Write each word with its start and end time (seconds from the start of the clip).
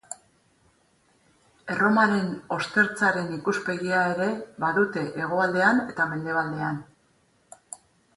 Erromaren 1.73 2.31
ostertzaren 2.55 3.29
ikuspegia 3.35 3.99
ere 4.13 4.29
badute 4.63 5.03
hegoaldean 5.25 5.83
eta 5.93 6.09
mendebaldean. 6.15 6.81